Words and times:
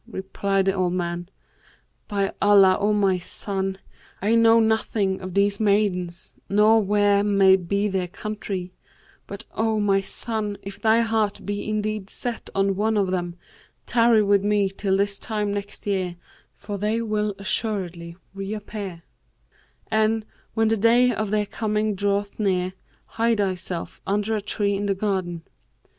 Replied 0.07 0.65
the 0.65 0.73
old 0.73 0.93
man, 0.93 1.29
'By 2.07 2.33
Allah 2.41 2.75
O 2.79 2.91
my 2.91 3.19
son, 3.19 3.77
I 4.19 4.33
know 4.33 4.59
nothing 4.59 5.21
of 5.21 5.35
these 5.35 5.59
maidens 5.59 6.39
nor 6.49 6.81
where 6.81 7.23
may 7.23 7.55
be 7.55 7.87
their 7.87 8.07
country; 8.07 8.73
but, 9.27 9.45
O 9.53 9.79
my 9.79 10.01
son, 10.01 10.57
if 10.63 10.81
thy 10.81 11.01
heart 11.01 11.41
be 11.45 11.69
indeed 11.69 12.09
set 12.09 12.49
on 12.55 12.75
one 12.75 12.97
of 12.97 13.11
them, 13.11 13.35
tarry 13.85 14.23
with 14.23 14.43
me 14.43 14.69
till 14.71 14.97
this 14.97 15.19
time 15.19 15.53
next 15.53 15.85
year 15.85 16.15
for 16.55 16.79
they 16.79 16.99
will 17.03 17.35
assuredly 17.37 18.15
reappear; 18.33 19.03
and, 19.91 20.25
when 20.55 20.69
the 20.69 20.77
day 20.77 21.13
of 21.13 21.29
their 21.29 21.45
coming 21.45 21.93
draweth 21.93 22.39
near, 22.39 22.73
hide 23.05 23.37
thyself 23.37 24.01
under 24.07 24.35
a 24.35 24.41
tree 24.41 24.73
in 24.75 24.87
the 24.87 24.95
garden. 24.95 25.43